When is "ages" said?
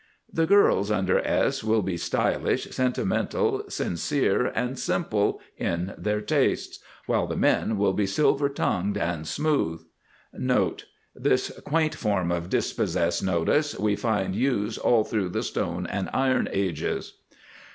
16.51-17.13